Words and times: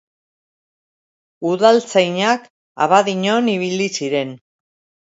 Udaltzainak 1.51 2.51
Abadiñon 2.89 3.55
ibili 3.59 3.93
ziren. 3.99 4.39